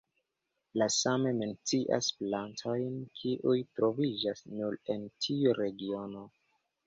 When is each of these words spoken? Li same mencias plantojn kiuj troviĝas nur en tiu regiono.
Li 0.81 0.85
same 0.93 1.33
mencias 1.41 2.07
plantojn 2.21 2.95
kiuj 3.19 3.57
troviĝas 3.79 4.41
nur 4.57 4.79
en 4.95 5.07
tiu 5.27 5.55
regiono. 5.61 6.27